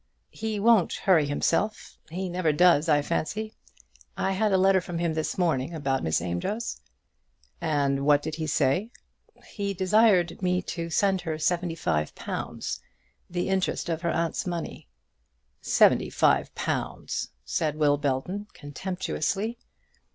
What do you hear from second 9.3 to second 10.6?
"He desired